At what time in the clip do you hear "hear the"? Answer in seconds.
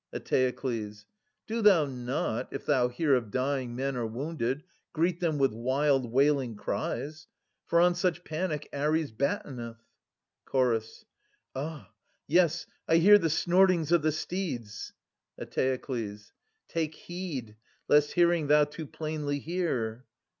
12.97-13.29